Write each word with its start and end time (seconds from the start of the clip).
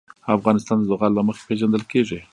افغانستان 0.37 0.77
د 0.79 0.83
زغال 0.89 1.11
له 1.15 1.23
مخې 1.27 1.43
پېژندل 1.47 1.83
کېږي. 1.91 2.19